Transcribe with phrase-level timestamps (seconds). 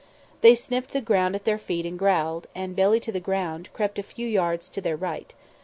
[0.41, 3.99] They sniffed the ground at their feet and growled and, belly to the ground, crept
[3.99, 5.31] a few yards to their right.